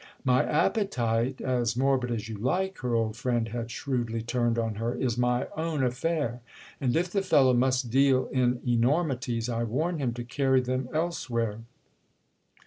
[0.25, 5.45] "My appetite, as morbid as you like"—her old friend had shrewdly turned on her—"is my
[5.55, 6.41] own affair,
[6.81, 11.59] and if the fellow must deal in enormities I warn him to carry them elsewhere!"